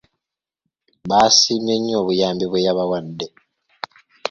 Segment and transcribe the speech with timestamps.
[1.09, 3.25] Baasiimye nnyo obuyambi bwe yabawadde.